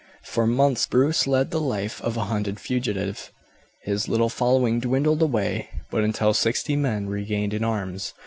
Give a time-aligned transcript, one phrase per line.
[0.23, 3.31] For months Bruce led the life of a hunted fugitive.
[3.83, 8.15] His little following dwindled away until but sixty men remained in arms.